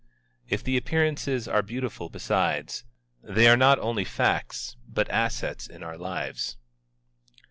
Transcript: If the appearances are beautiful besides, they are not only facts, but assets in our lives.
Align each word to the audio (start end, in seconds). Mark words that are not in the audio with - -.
If 0.49 0.63
the 0.63 0.77
appearances 0.77 1.47
are 1.47 1.61
beautiful 1.61 2.09
besides, 2.09 2.85
they 3.21 3.47
are 3.47 3.55
not 3.55 3.77
only 3.77 4.03
facts, 4.03 4.75
but 4.87 5.07
assets 5.11 5.67
in 5.67 5.83
our 5.83 5.95
lives. 5.95 6.57